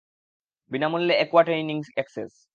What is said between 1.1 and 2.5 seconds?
Aqua training access.